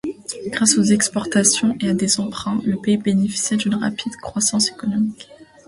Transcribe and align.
Grâce 0.47 0.79
aux 0.79 0.83
exportations 0.83 1.77
et 1.79 1.87
à 1.87 1.93
des 1.93 2.19
emprunts, 2.19 2.59
le 2.65 2.75
pays 2.77 2.97
bénéficia 2.97 3.55
d'une 3.55 3.75
rapide 3.75 4.15
croissance 4.15 4.69
économique. 4.71 5.29